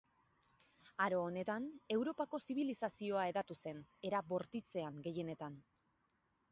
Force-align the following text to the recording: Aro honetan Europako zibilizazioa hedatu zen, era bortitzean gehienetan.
Aro 1.07 1.19
honetan 1.25 1.67
Europako 1.97 2.39
zibilizazioa 2.47 3.27
hedatu 3.33 3.59
zen, 3.67 3.87
era 4.11 4.27
bortitzean 4.35 5.01
gehienetan. 5.09 5.63